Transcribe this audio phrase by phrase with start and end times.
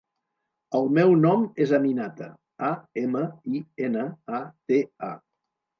[0.79, 2.31] El meu nom és Aminata:
[2.71, 3.25] a, ema,
[3.61, 5.17] i, ena, a, te, a.